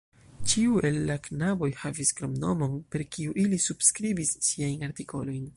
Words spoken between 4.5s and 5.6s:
siajn artikolojn.